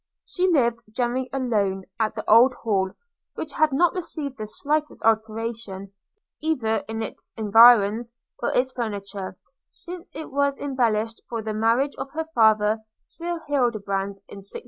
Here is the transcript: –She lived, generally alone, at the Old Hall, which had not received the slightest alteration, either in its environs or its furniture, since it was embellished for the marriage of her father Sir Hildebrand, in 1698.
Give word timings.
–She 0.25 0.47
lived, 0.47 0.81
generally 0.93 1.29
alone, 1.31 1.83
at 1.99 2.15
the 2.15 2.27
Old 2.27 2.55
Hall, 2.63 2.89
which 3.35 3.53
had 3.53 3.71
not 3.71 3.93
received 3.93 4.35
the 4.39 4.47
slightest 4.47 4.99
alteration, 5.03 5.93
either 6.41 6.77
in 6.87 7.03
its 7.03 7.35
environs 7.37 8.11
or 8.39 8.49
its 8.51 8.71
furniture, 8.73 9.37
since 9.69 10.11
it 10.15 10.31
was 10.31 10.57
embellished 10.57 11.21
for 11.29 11.43
the 11.43 11.53
marriage 11.53 11.93
of 11.99 12.09
her 12.13 12.25
father 12.33 12.79
Sir 13.05 13.43
Hildebrand, 13.45 14.17
in 14.27 14.37
1698. 14.37 14.59